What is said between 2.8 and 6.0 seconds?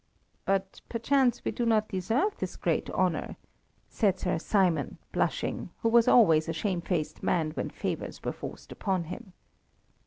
honour," said Sir Simon, blushing, who